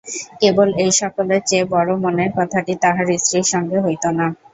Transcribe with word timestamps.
কেবল 0.41 0.69
এই 0.83 0.91
সকলের 1.01 1.41
চেয়ে 1.45 1.65
বড়ো 1.73 1.93
মনের 2.03 2.31
কথাটি 2.37 2.73
তাঁহার 2.83 3.07
স্ত্রীর 3.19 3.47
সঙ্গে 3.53 3.77
হইত 3.85 4.03
না। 4.17 4.25